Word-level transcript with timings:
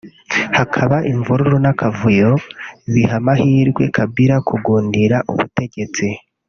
hakaba 0.57 0.97
imvururu 1.11 1.55
n’ 1.63 1.67
akavuyo 1.73 2.31
biha 2.93 3.15
amahirwe 3.21 3.83
Kabila 3.95 4.35
kugundira 4.47 5.17
ubutegetsi 5.31 6.05